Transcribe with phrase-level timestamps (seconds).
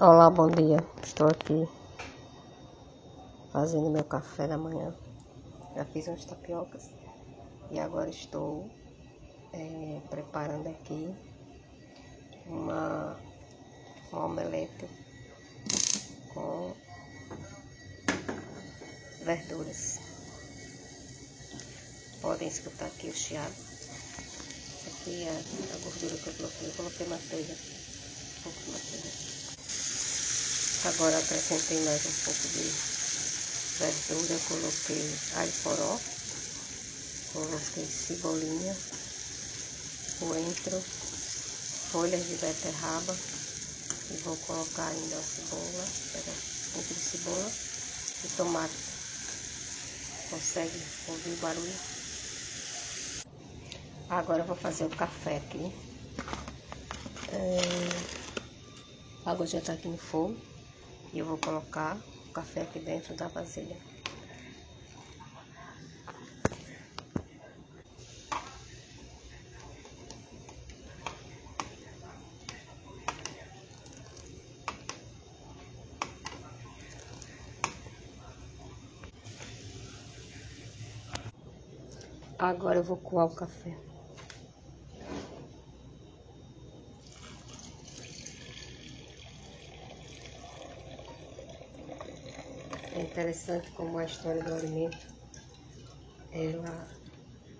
[0.00, 0.78] Olá, bom dia.
[1.02, 1.68] Estou aqui
[3.52, 4.94] fazendo meu café da manhã.
[5.76, 6.90] Já fiz umas tapiocas
[7.70, 8.70] e agora estou
[9.52, 11.14] é, preparando aqui
[12.46, 13.20] uma,
[14.10, 14.88] uma omelete
[16.32, 16.74] com
[19.20, 20.00] verduras.
[22.22, 23.54] Podem escutar aqui o chiado.
[24.86, 26.68] Aqui é a gordura que eu coloquei.
[26.68, 27.52] Eu coloquei manteiga.
[27.52, 29.31] Um pouco de manteiga.
[30.84, 32.72] Agora acrescentei mais um pouco de
[33.78, 35.52] verdura, coloquei alho
[37.32, 38.76] coloquei cebolinha,
[40.18, 40.82] coentro,
[41.92, 43.16] folhas de beterraba
[44.10, 45.86] e vou colocar ainda a cebola,
[46.76, 47.52] entre cebola
[48.24, 48.74] e tomate.
[50.28, 51.78] Consegue ouvir o barulho?
[54.08, 55.72] Agora eu vou fazer o café aqui.
[57.32, 58.18] É...
[59.24, 60.51] A água já está aqui no fogo.
[61.12, 63.78] E eu vou colocar o café aqui dentro da vasilha.
[82.38, 83.76] Agora eu vou coar o café.
[93.12, 95.06] Interessante como a história do alimento
[96.32, 96.88] ela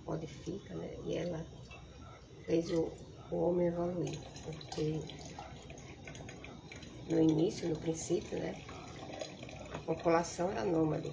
[0.07, 0.89] modifica, né?
[1.05, 1.45] E ela
[2.47, 2.91] fez o,
[3.31, 5.03] o homem evoluir, porque
[7.07, 8.55] no início, no princípio, né?
[9.75, 11.11] A população era nômade,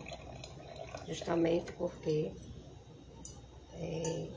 [1.05, 2.31] justamente porque
[3.73, 4.29] é,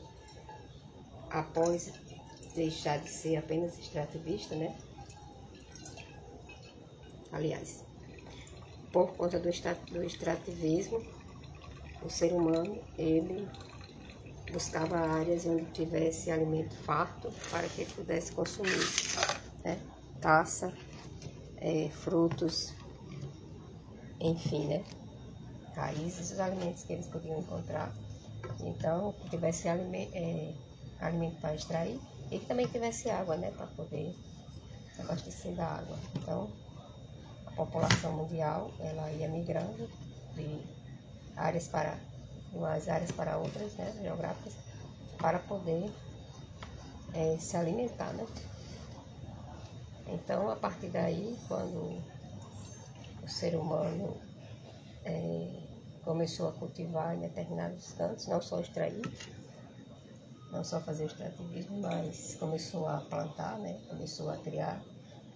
[1.29, 1.93] após
[2.53, 4.75] deixar de ser apenas extrativista, né?
[7.31, 7.92] Aliás,
[8.93, 11.03] por conta do, extrativismo,
[12.03, 13.49] o ser humano ele
[14.51, 18.87] buscava áreas onde tivesse alimento farto para que pudesse consumir,
[19.65, 19.79] né?
[20.21, 20.71] caça,
[21.57, 22.71] é, frutos,
[24.19, 24.85] enfim, né?
[25.75, 27.91] raízes dos alimentos que eles podiam encontrar.
[28.59, 30.53] Então, que tivesse alimento, é,
[30.99, 34.13] alimento para extrair e que também tivesse água, né, para poder
[34.99, 35.97] abastecer da água.
[36.15, 36.51] Então,
[37.55, 39.89] população mundial ela ia migrando
[40.35, 40.63] de
[41.35, 41.97] áreas para
[42.53, 44.53] umas áreas para outras, né, geográficas,
[45.17, 45.91] para poder
[47.13, 48.25] é, se alimentar, né?
[50.07, 52.01] Então, a partir daí, quando
[53.23, 54.15] o ser humano
[55.05, 55.47] é,
[56.03, 59.01] começou a cultivar em determinados cantos, não só extrair,
[60.51, 63.79] não só fazer extrativismo, mas começou a plantar, né?
[63.89, 64.79] Começou a criar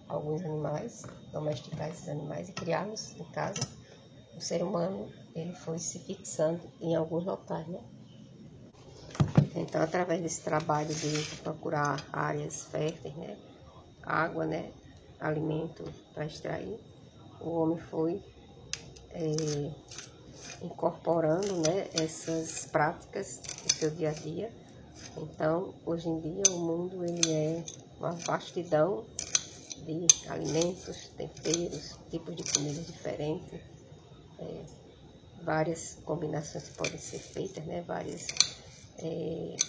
[0.08, 1.02] alguns animais,
[1.32, 3.60] domesticar esses animais e criá-los em casa,
[4.36, 7.80] o ser humano ele foi se fixando em alguns locais, né?
[9.54, 13.36] Então, através desse trabalho de procurar áreas férteis, né?
[14.02, 14.72] água, né?
[15.20, 16.78] alimento para extrair,
[17.40, 18.22] o homem foi
[19.10, 19.70] é,
[20.62, 21.88] incorporando né?
[21.92, 24.52] essas práticas no seu dia a dia.
[25.16, 27.64] Então, hoje em dia, o mundo ele é
[27.98, 29.04] uma vastidão
[29.88, 33.58] de alimentos, temperos, tipos de comida diferentes,
[34.38, 34.64] é,
[35.42, 37.82] várias combinações podem ser feitas, né?
[37.82, 38.28] várias
[38.98, 39.60] é,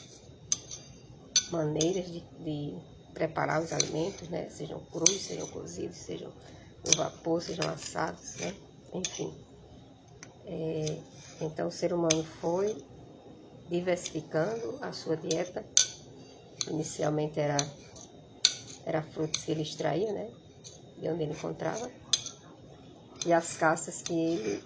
[1.50, 2.78] maneiras de, de,
[3.14, 4.50] preparar os alimentos, né?
[4.50, 6.34] sejam crus, sejam cozidos, sejam
[6.86, 8.54] no vapor, sejam assados, né?
[8.94, 9.34] enfim.
[10.46, 11.02] É,
[11.40, 12.76] então o ser humano foi
[13.70, 15.66] diversificando a sua dieta.
[16.68, 17.58] Inicialmente era
[18.90, 20.28] era frutos que ele extraía, né?
[20.98, 21.90] De onde ele encontrava.
[23.24, 24.64] E as caças que ele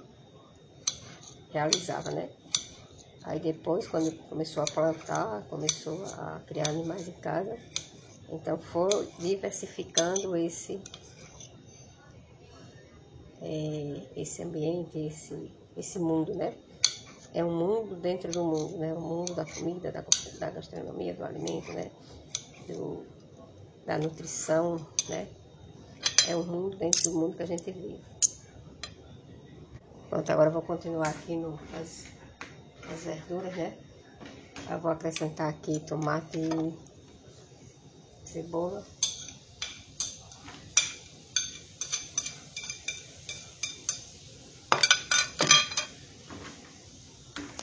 [1.51, 2.29] realizava, né?
[3.25, 7.57] Aí depois, quando começou a plantar, começou a criar animais em casa,
[8.29, 10.79] então foi diversificando esse,
[13.41, 16.53] é, esse ambiente, esse, esse mundo, né?
[17.33, 18.93] É um mundo dentro do mundo, né?
[18.93, 20.03] O mundo da comida, da,
[20.39, 21.91] da gastronomia, do alimento, né?
[22.67, 23.05] Do,
[23.85, 25.27] da nutrição, né?
[26.27, 28.01] É um mundo dentro do mundo que a gente vive.
[30.09, 32.05] Pronto, agora eu vou continuar aqui no, as,
[32.91, 33.77] as verduras, né?
[34.69, 36.73] Eu vou acrescentar aqui tomate e
[38.29, 38.85] cebola.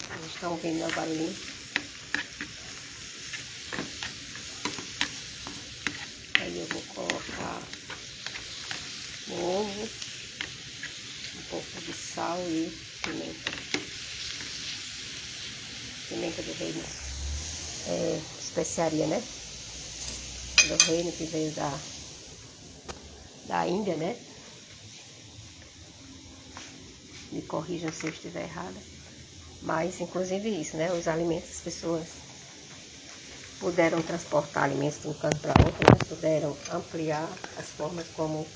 [0.08, 1.59] Vocês estão ouvindo meu barulhinho?
[6.50, 7.62] Aí eu vou colocar
[9.28, 9.88] ovo,
[11.36, 13.52] um pouco de sal e pimenta.
[16.08, 16.82] Pimenta do reino.
[17.86, 19.22] É, especiaria, né?
[20.66, 21.70] Do reino que veio da,
[23.46, 24.18] da Índia, né?
[27.30, 28.82] Me corrijam se eu estiver errada.
[29.62, 30.92] Mas, inclusive isso, né?
[30.92, 32.29] Os alimentos, as pessoas
[33.60, 36.04] puderam transportar alimentos de um canto para outro, né?
[36.08, 38.46] puderam ampliar as formas como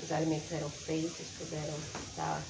[0.00, 1.74] os alimentos eram feitos, puderam
[2.16, 2.46] dar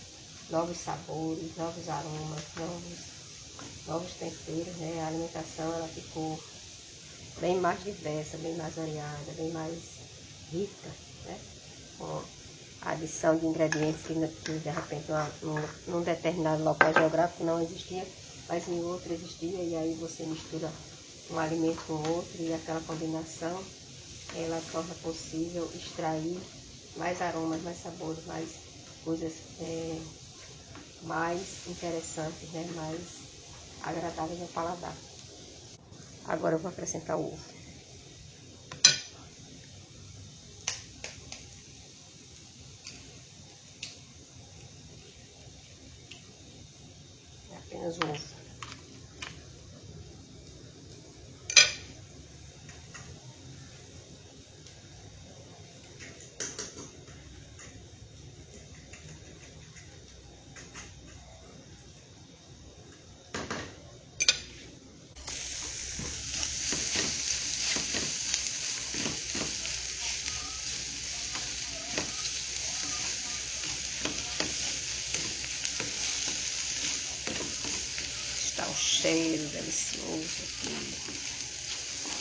[0.51, 2.99] novos sabores, novos aromas, novos,
[3.87, 5.01] novos temperos, né?
[5.03, 6.39] A alimentação ela ficou
[7.41, 9.99] bem mais diversa, bem mais variada, bem mais
[10.51, 10.91] rica,
[11.25, 11.41] né?
[11.97, 12.23] Com
[12.83, 15.07] a adição de ingredientes que, que de repente
[15.43, 18.07] num, num determinado local geográfico não existia,
[18.47, 20.71] mas em outro existia, e aí você mistura
[21.31, 23.65] um alimento com outro e aquela combinação
[24.35, 26.41] ela torna possível extrair
[26.97, 28.51] mais aromas, mais sabores, mais
[29.05, 30.01] coisas é,
[31.03, 32.67] mais interessantes, né?
[32.75, 33.23] mais
[33.83, 34.97] agradáveis ao paladar.
[36.27, 37.43] Agora eu vou acrescentar o ovo.
[47.51, 48.39] É apenas o ovo.
[78.57, 78.75] Tá um
[79.89, 80.75] delicioso aqui.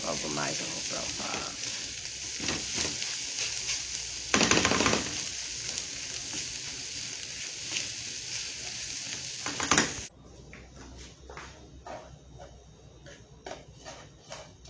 [0.05, 1.53] Logo mais eu vou provar.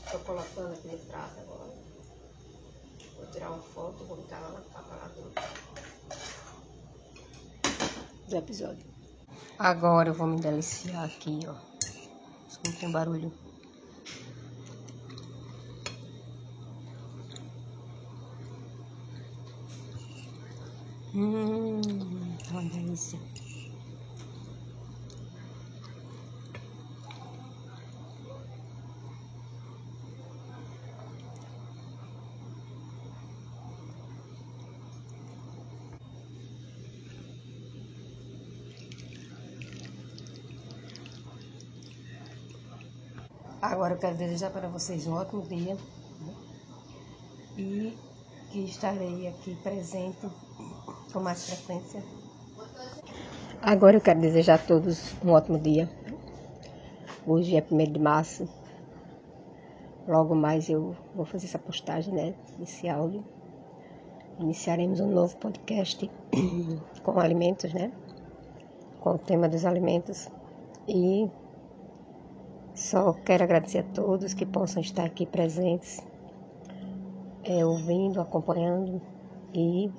[0.05, 1.73] Estou colocando aqui no prato agora.
[3.15, 5.11] Vou tirar uma foto, vou botar lá na capa
[8.27, 8.85] do episódio.
[9.59, 11.76] Agora eu vou me deliciar aqui, ó.
[12.63, 13.31] Escutem o barulho.
[21.13, 23.19] Hum, uma delícia.
[43.69, 46.33] Agora eu quero desejar para vocês um ótimo dia né?
[47.57, 47.97] e
[48.49, 50.25] que estarei aqui presente
[51.11, 52.01] com mais frequência.
[53.61, 55.89] Agora eu quero desejar a todos um ótimo dia.
[57.25, 58.47] Hoje é 1 de março.
[60.07, 62.35] Logo mais eu vou fazer essa postagem, né?
[62.61, 63.21] Esse áudio.
[64.39, 66.09] Iniciaremos um novo podcast
[67.03, 67.91] com alimentos, né?
[69.01, 70.29] Com o tema dos alimentos.
[70.87, 71.29] E
[72.77, 75.99] só quero agradecer a todos que possam estar aqui presentes,
[77.43, 79.01] é, ouvindo, acompanhando
[79.51, 79.91] e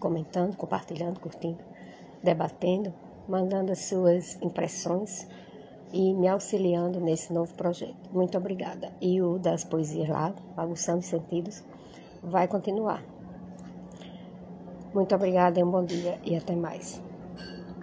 [0.00, 1.62] comentando, compartilhando, curtindo,
[2.22, 2.92] debatendo,
[3.28, 5.28] mandando as suas impressões
[5.92, 8.10] e me auxiliando nesse novo projeto.
[8.12, 8.92] Muito obrigada.
[9.00, 11.62] E o das poesias lá, Aguçando os Sentidos,
[12.22, 13.04] vai continuar.
[14.92, 17.00] Muito obrigada, um bom dia e até mais.